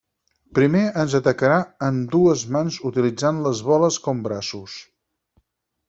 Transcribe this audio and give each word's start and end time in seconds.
Primer 0.59 0.79
ens 1.01 1.15
atacarà 1.19 1.59
amb 1.89 2.09
dues 2.17 2.47
mans 2.57 2.81
utilitzant 2.91 3.45
les 3.49 3.65
boles 3.71 4.01
com 4.09 4.25
braços. 4.31 4.81